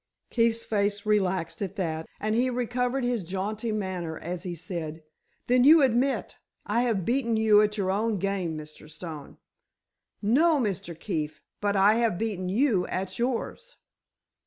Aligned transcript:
Keefe's 0.31 0.65
face 0.65 1.05
relaxed 1.05 1.61
at 1.61 1.75
that, 1.75 2.07
and 2.19 2.33
he 2.33 2.49
recovered 2.49 3.03
his 3.03 3.23
jaunty 3.23 3.71
manner, 3.71 4.17
as 4.17 4.41
he 4.41 4.55
said: 4.55 5.03
"Then 5.45 5.63
you 5.63 5.83
admit 5.83 6.37
I 6.65 6.81
have 6.81 7.05
beaten 7.05 7.37
you 7.37 7.61
at 7.61 7.77
your 7.77 7.91
own 7.91 8.17
game, 8.17 8.57
Mr. 8.57 8.89
Stone?" 8.89 9.37
"No, 10.19 10.59
Mr. 10.59 10.99
Keefe, 10.99 11.39
but 11.59 11.75
I 11.75 11.97
have 11.97 12.17
beaten 12.17 12.49
you 12.49 12.87
at 12.87 13.19
yours." 13.19 13.75